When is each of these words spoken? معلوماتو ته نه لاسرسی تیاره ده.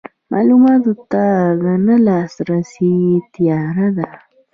معلوماتو 0.31 0.93
ته 1.11 1.23
نه 1.87 1.95
لاسرسی 2.05 2.93
تیاره 3.33 3.87
ده. 3.97 4.07